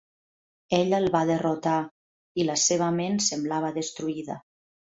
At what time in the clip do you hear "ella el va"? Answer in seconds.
0.77-1.21